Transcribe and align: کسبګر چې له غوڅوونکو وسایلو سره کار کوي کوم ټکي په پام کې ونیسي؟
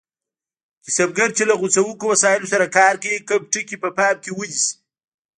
کسبګر 0.83 1.29
چې 1.37 1.43
له 1.49 1.53
غوڅوونکو 1.59 2.05
وسایلو 2.13 2.51
سره 2.53 2.65
کار 2.77 2.93
کوي 3.03 3.19
کوم 3.27 3.41
ټکي 3.51 3.77
په 3.83 3.89
پام 3.97 4.15
کې 4.23 4.31
ونیسي؟ 4.33 4.69